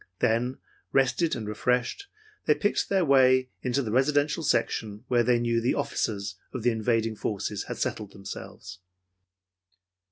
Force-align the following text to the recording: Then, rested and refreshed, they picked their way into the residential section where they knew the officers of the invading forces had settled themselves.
Then, 0.17 0.57
rested 0.91 1.35
and 1.35 1.47
refreshed, 1.47 2.07
they 2.47 2.55
picked 2.55 2.89
their 2.89 3.05
way 3.05 3.49
into 3.61 3.83
the 3.83 3.91
residential 3.91 4.41
section 4.41 5.05
where 5.09 5.21
they 5.21 5.37
knew 5.37 5.61
the 5.61 5.75
officers 5.75 6.37
of 6.55 6.63
the 6.63 6.71
invading 6.71 7.15
forces 7.15 7.65
had 7.65 7.77
settled 7.77 8.11
themselves. 8.11 8.79